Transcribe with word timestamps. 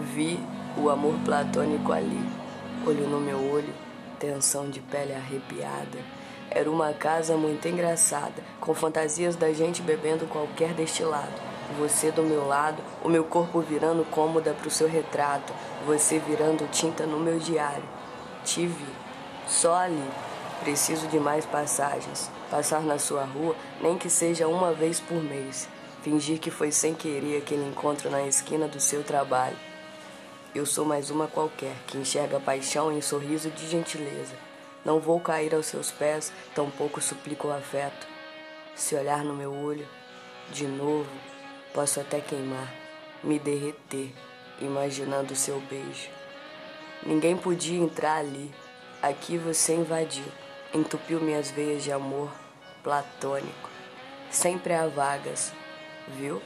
Vi 0.00 0.40
o 0.78 0.88
amor 0.88 1.14
platônico 1.26 1.92
ali, 1.92 2.26
olho 2.86 3.06
no 3.06 3.20
meu 3.20 3.52
olho, 3.52 3.72
tensão 4.18 4.70
de 4.70 4.80
pele 4.80 5.12
arrepiada. 5.12 5.98
Era 6.50 6.70
uma 6.70 6.94
casa 6.94 7.36
muito 7.36 7.68
engraçada, 7.68 8.42
com 8.58 8.72
fantasias 8.72 9.36
da 9.36 9.52
gente 9.52 9.82
bebendo 9.82 10.26
qualquer 10.26 10.72
destilado. 10.72 11.34
Você 11.78 12.10
do 12.10 12.22
meu 12.22 12.46
lado, 12.48 12.82
o 13.04 13.10
meu 13.10 13.24
corpo 13.24 13.60
virando 13.60 14.02
cômoda 14.10 14.54
pro 14.54 14.70
seu 14.70 14.88
retrato, 14.88 15.52
você 15.86 16.18
virando 16.18 16.66
tinta 16.70 17.04
no 17.04 17.20
meu 17.20 17.38
diário. 17.38 17.84
Te 18.42 18.66
vi, 18.66 18.92
só 19.46 19.74
ali. 19.76 20.08
Preciso 20.60 21.08
de 21.08 21.20
mais 21.20 21.44
passagens. 21.44 22.30
Passar 22.50 22.82
na 22.82 22.98
sua 22.98 23.24
rua, 23.24 23.54
nem 23.82 23.98
que 23.98 24.08
seja 24.08 24.48
uma 24.48 24.72
vez 24.72 24.98
por 24.98 25.22
mês. 25.22 25.68
Fingir 26.02 26.38
que 26.38 26.50
foi 26.50 26.72
sem 26.72 26.94
querer 26.94 27.36
aquele 27.36 27.68
encontro 27.68 28.10
na 28.10 28.22
esquina 28.22 28.66
do 28.66 28.80
seu 28.80 29.04
trabalho. 29.04 29.69
Eu 30.54 30.66
sou 30.66 30.84
mais 30.84 31.10
uma 31.10 31.28
qualquer 31.28 31.76
que 31.86 31.98
enxerga 31.98 32.40
paixão 32.40 32.92
em 32.92 33.00
sorriso 33.00 33.50
de 33.50 33.68
gentileza. 33.68 34.34
Não 34.84 34.98
vou 34.98 35.20
cair 35.20 35.54
aos 35.54 35.66
seus 35.66 35.90
pés, 35.90 36.32
tampouco 36.54 37.00
suplico 37.00 37.48
o 37.48 37.52
afeto. 37.52 38.06
Se 38.74 38.94
olhar 38.94 39.24
no 39.24 39.34
meu 39.34 39.52
olho, 39.52 39.86
de 40.50 40.66
novo, 40.66 41.10
posso 41.72 42.00
até 42.00 42.20
queimar, 42.20 42.72
me 43.22 43.38
derreter, 43.38 44.12
imaginando 44.60 45.36
seu 45.36 45.60
beijo. 45.60 46.08
Ninguém 47.04 47.36
podia 47.36 47.78
entrar 47.78 48.16
ali, 48.16 48.50
aqui 49.02 49.38
você 49.38 49.74
invadiu 49.74 50.24
entupiu 50.72 51.20
minhas 51.20 51.50
veias 51.50 51.82
de 51.82 51.92
amor 51.92 52.30
platônico. 52.82 53.68
Sempre 54.30 54.72
há 54.72 54.86
vagas, 54.86 55.52
viu? 56.08 56.40